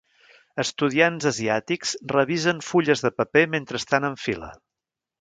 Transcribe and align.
Estudiants 0.63 1.27
asiàtics 1.33 1.93
revisen 2.15 2.65
fulles 2.71 3.07
de 3.09 3.15
paper 3.23 3.47
mentre 3.55 3.85
estan 3.85 4.13
en 4.13 4.21
fila. 4.27 4.55